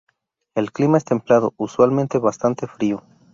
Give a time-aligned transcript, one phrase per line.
[0.55, 3.03] El clima es templado, usualmente bastante frío.